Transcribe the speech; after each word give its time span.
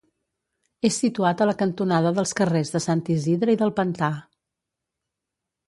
És 0.87 0.95
situat 1.01 1.43
a 1.43 1.47
la 1.49 1.55
cantonada 1.59 2.13
dels 2.21 2.33
carrers 2.41 2.73
de 2.77 2.83
Sant 2.87 3.05
Isidre 3.19 3.57
i 3.57 3.61
del 3.63 3.75
Pantà. 3.81 4.11